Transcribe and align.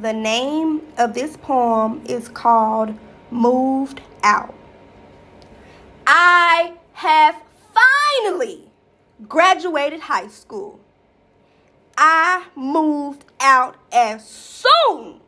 The 0.00 0.12
name 0.12 0.82
of 0.96 1.12
this 1.12 1.36
poem 1.36 2.04
is 2.06 2.28
called 2.28 2.94
Moved 3.32 4.00
Out. 4.22 4.54
I 6.06 6.74
have 6.92 7.42
finally 7.74 8.70
graduated 9.28 9.98
high 9.98 10.28
school. 10.28 10.78
I 11.96 12.46
moved 12.54 13.24
out 13.40 13.74
as 13.90 14.24
soon 14.24 15.20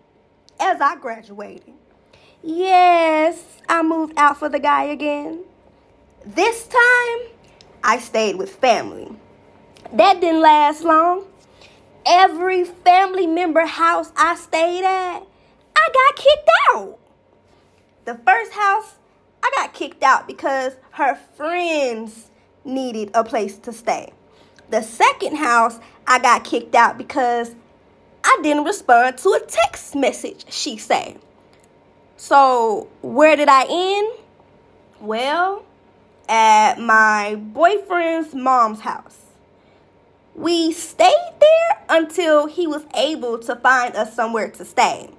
as 0.61 0.81
I 0.81 0.95
graduated. 0.95 1.75
Yes, 2.41 3.43
I 3.69 3.83
moved 3.83 4.13
out 4.17 4.39
for 4.39 4.49
the 4.49 4.61
guy 4.61 4.85
again. 4.85 5.41
This 6.25 6.69
time, 6.69 7.33
I 7.83 7.99
stayed 7.99 8.37
with 8.37 8.55
family. 8.55 9.11
That 9.93 10.21
didn't 10.21 10.43
last 10.43 10.85
long. 10.85 11.25
Every 12.13 12.65
family 12.65 13.29
member 13.29 13.65
house 13.65 14.11
I 14.17 14.35
stayed 14.35 14.83
at, 14.83 15.23
I 15.77 15.89
got 15.95 16.17
kicked 16.17 16.51
out. 16.73 16.99
The 18.05 18.15
first 18.27 18.53
house, 18.53 18.97
I 19.45 19.53
got 19.55 19.73
kicked 19.75 20.03
out 20.03 20.27
because 20.27 20.73
her 20.91 21.15
friends 21.37 22.29
needed 22.65 23.13
a 23.15 23.23
place 23.23 23.59
to 23.59 23.73
stay. 23.73 24.13
The 24.71 24.83
second 24.83 25.37
house, 25.37 25.79
I 26.05 26.19
got 26.19 26.43
kicked 26.43 26.75
out 26.75 26.99
because 26.99 27.55
I 28.25 28.41
didn't 28.43 28.65
respond 28.65 29.19
to 29.19 29.29
a 29.29 29.41
text 29.47 29.95
message 29.95 30.53
she 30.53 30.79
said. 30.79 31.21
So, 32.17 32.89
where 33.03 33.37
did 33.37 33.49
I 33.49 33.67
end? 33.71 34.19
Well, 35.01 35.65
at 36.29 36.81
my 36.81 37.37
boyfriend's 37.37 38.35
mom's 38.35 38.81
house. 38.81 39.30
We 40.41 40.73
stayed 40.73 41.35
there 41.39 41.85
until 41.91 42.47
he 42.47 42.67
was 42.67 42.87
able 42.97 43.39
to 43.41 43.55
find 43.57 43.95
us 43.95 44.15
somewhere 44.15 44.51
to 44.53 44.65
stay. 44.65 45.11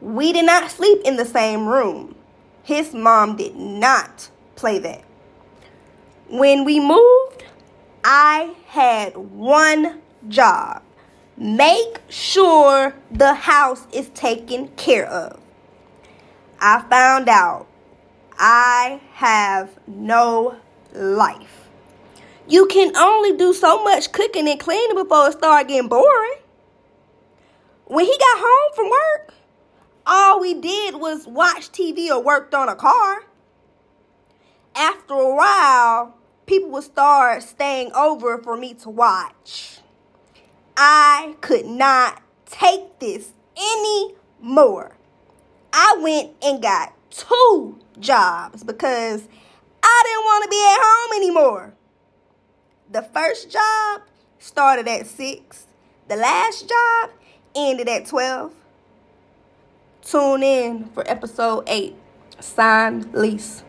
We 0.00 0.32
did 0.32 0.46
not 0.46 0.70
sleep 0.70 1.02
in 1.04 1.16
the 1.16 1.26
same 1.26 1.68
room. 1.68 2.14
His 2.62 2.94
mom 2.94 3.36
did 3.36 3.54
not 3.54 4.30
play 4.56 4.78
that. 4.78 5.04
When 6.30 6.64
we 6.64 6.80
moved, 6.80 7.44
I 8.02 8.54
had 8.68 9.14
one 9.14 10.00
job 10.26 10.82
make 11.36 12.00
sure 12.08 12.94
the 13.10 13.34
house 13.34 13.86
is 13.92 14.08
taken 14.10 14.68
care 14.68 15.06
of. 15.06 15.38
I 16.60 16.82
found 16.88 17.28
out 17.28 17.66
I 18.38 19.00
have 19.12 19.78
no 19.86 20.56
life. 20.94 21.67
You 22.48 22.64
can 22.64 22.96
only 22.96 23.36
do 23.36 23.52
so 23.52 23.84
much 23.84 24.10
cooking 24.10 24.48
and 24.48 24.58
cleaning 24.58 24.96
before 24.96 25.28
it 25.28 25.32
start 25.32 25.68
getting 25.68 25.88
boring. 25.88 26.38
When 27.84 28.06
he 28.06 28.16
got 28.18 28.38
home 28.38 28.74
from 28.74 28.88
work, 28.88 29.34
all 30.06 30.40
we 30.40 30.54
did 30.54 30.94
was 30.96 31.26
watch 31.26 31.70
TV 31.70 32.08
or 32.08 32.22
worked 32.22 32.54
on 32.54 32.70
a 32.70 32.74
car. 32.74 33.24
After 34.74 35.12
a 35.12 35.34
while, 35.34 36.16
people 36.46 36.70
would 36.70 36.84
start 36.84 37.42
staying 37.42 37.92
over 37.92 38.38
for 38.38 38.56
me 38.56 38.72
to 38.74 38.88
watch. 38.88 39.80
I 40.74 41.34
could 41.42 41.66
not 41.66 42.22
take 42.46 42.98
this 42.98 43.32
anymore. 43.74 44.96
I 45.70 45.98
went 46.00 46.30
and 46.42 46.62
got 46.62 46.94
two 47.10 47.78
jobs 48.00 48.64
because 48.64 49.28
I 49.82 50.02
didn't 50.04 50.24
want 50.24 50.44
to 50.44 50.50
be 50.50 50.64
at 50.64 50.78
home 50.80 51.22
anymore. 51.22 51.77
The 52.90 53.02
first 53.02 53.50
job 53.50 54.02
started 54.38 54.88
at 54.88 55.06
6. 55.06 55.66
The 56.08 56.16
last 56.16 56.66
job 56.66 57.10
ended 57.54 57.86
at 57.86 58.06
12. 58.06 58.52
Tune 60.02 60.42
in 60.42 60.84
for 60.94 61.08
episode 61.10 61.64
8. 61.66 61.94
Signed 62.40 63.12
Lici. 63.12 63.62